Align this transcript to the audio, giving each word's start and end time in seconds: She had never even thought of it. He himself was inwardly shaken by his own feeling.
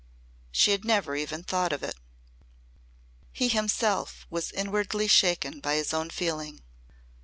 She 0.51 0.71
had 0.71 0.83
never 0.83 1.15
even 1.15 1.43
thought 1.43 1.71
of 1.71 1.83
it. 1.83 1.93
He 3.31 3.49
himself 3.49 4.25
was 4.31 4.51
inwardly 4.51 5.07
shaken 5.07 5.59
by 5.59 5.75
his 5.75 5.93
own 5.93 6.09
feeling. 6.09 6.63